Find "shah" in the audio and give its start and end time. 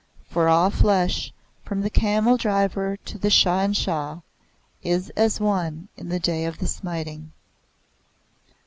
3.29-3.61, 3.73-4.21